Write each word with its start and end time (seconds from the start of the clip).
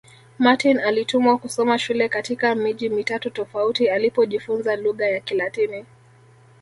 Martin 0.39 0.79
alitumwa 0.79 1.37
kusoma 1.37 1.79
shule 1.79 2.09
katika 2.09 2.55
miji 2.55 2.89
mitatu 2.89 3.29
tofauti 3.29 3.89
alipojifunza 3.89 4.75
lugha 4.75 5.05
ya 5.05 5.19
Kilatini 5.19 5.85